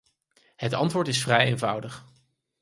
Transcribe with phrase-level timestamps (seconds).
[0.55, 2.05] Het antwoord is vrij eenvoudig.